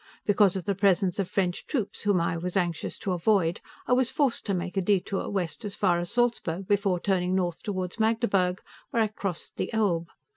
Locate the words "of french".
1.19-1.67